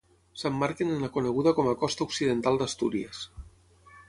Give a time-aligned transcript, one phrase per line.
[0.43, 3.23] S'emmarquen en la coneguda com a Costa Occidental d'Astúries.